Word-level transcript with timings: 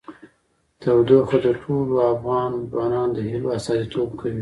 تودوخه 0.81 1.37
د 1.45 1.47
ټولو 1.61 1.95
افغان 2.13 2.51
ځوانانو 2.71 3.13
د 3.17 3.19
هیلو 3.29 3.47
استازیتوب 3.57 4.09
کوي. 4.19 4.39